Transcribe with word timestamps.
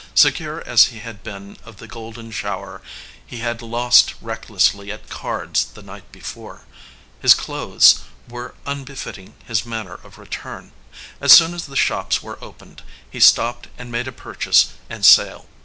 Secure 0.15 0.61
as 0.67 0.85
he 0.85 0.97
had 0.97 1.21
been 1.21 1.57
of 1.63 1.77
the 1.77 1.85
golden 1.87 2.31
shower, 2.31 2.81
he 3.23 3.37
had 3.41 3.61
lost 3.61 4.15
recklessly 4.19 4.91
at 4.91 5.09
cards 5.11 5.63
the 5.63 5.83
night 5.83 6.11
before. 6.11 6.65
His 7.19 7.35
clothes 7.35 7.99
were 8.27 8.55
unbefitting 8.65 9.35
his 9.45 9.63
manner 9.63 9.99
of 10.03 10.17
return. 10.17 10.71
As 11.21 11.33
soon 11.33 11.53
as 11.53 11.67
the 11.67 11.75
shops 11.75 12.23
were 12.23 12.43
opened 12.43 12.81
he 13.11 13.19
stopped 13.19 13.67
and 13.77 13.91
made 13.91 14.07
a 14.07 14.11
purchase 14.11 14.73
and 14.89 15.05
sale. 15.05 15.45